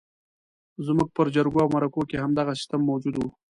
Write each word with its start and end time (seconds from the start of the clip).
زموږ 0.85 1.07
پر 1.15 1.27
جرګو 1.35 1.59
او 1.63 1.69
مرکو 1.75 2.01
کې 2.09 2.17
همدغه 2.23 2.51
سیستم 2.59 2.81
موجود 2.89 3.15
وو. 3.17 3.29